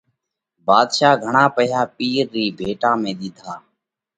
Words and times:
ڀاڌشا 0.65 1.09
گھڻا 1.23 1.45
پئِيها 1.55 1.81
پِير 1.97 2.25
رِي 2.33 2.45
ڀيٽا 2.57 2.91
۾ 3.01 3.13
ۮِيڌا۔ 3.19 3.53